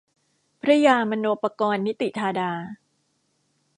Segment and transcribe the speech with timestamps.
[0.61, 2.51] พระยามโนปกรณ์นิติธาดา